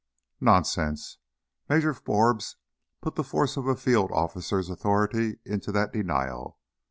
"Nonsense!" 0.39 1.19
Major 1.69 1.93
Forbes 1.93 2.55
put 3.01 3.13
the 3.13 3.23
force 3.23 3.55
of 3.55 3.67
a 3.67 3.75
field 3.75 4.11
officer's 4.11 4.67
authority 4.71 5.37
into 5.45 5.71
that 5.73 5.93
denial. 5.93 6.57